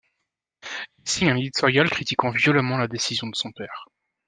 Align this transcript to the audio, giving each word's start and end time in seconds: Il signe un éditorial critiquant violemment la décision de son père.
Il 0.97 1.07
signe 1.07 1.29
un 1.29 1.35
éditorial 1.37 1.87
critiquant 1.87 2.31
violemment 2.31 2.77
la 2.79 2.87
décision 2.87 3.27
de 3.27 3.35
son 3.35 3.51
père. 3.51 3.85